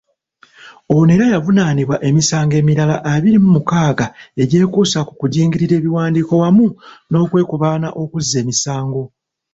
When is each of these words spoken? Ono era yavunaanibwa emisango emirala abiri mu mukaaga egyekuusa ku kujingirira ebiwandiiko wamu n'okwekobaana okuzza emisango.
Ono 0.95 1.11
era 1.15 1.25
yavunaanibwa 1.33 1.95
emisango 2.09 2.53
emirala 2.61 2.95
abiri 3.13 3.37
mu 3.43 3.49
mukaaga 3.55 4.05
egyekuusa 4.41 4.99
ku 5.07 5.13
kujingirira 5.19 5.73
ebiwandiiko 5.79 6.33
wamu 6.41 6.67
n'okwekobaana 7.09 7.87
okuzza 8.01 8.35
emisango. 8.43 9.03